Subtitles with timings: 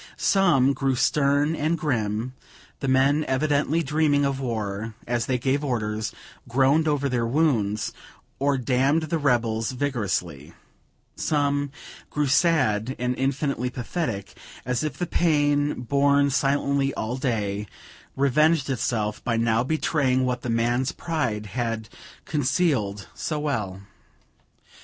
[0.17, 2.33] Some grew stern and grim,
[2.79, 6.11] the men evidently dreaming of war, as they gave orders,
[6.49, 7.93] groaned over their wounds,
[8.39, 10.55] or damned the rebels vigorously;
[11.15, 11.69] some
[12.09, 14.33] grew sad and infinitely pathetic,
[14.65, 17.67] as if the pain borne silently all day,
[18.15, 21.89] revenged itself by now betraying what the man's pride had
[22.25, 23.81] concealed so well.